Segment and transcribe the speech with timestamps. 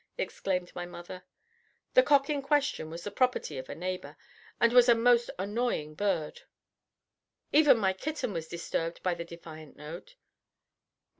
[0.17, 1.25] exclaimed my mother.
[1.93, 4.17] The cock in question was the property of a neighbor,
[4.59, 6.41] and was a most annoying bird.
[7.51, 10.15] Even my kitten was disturbed by the defiant note.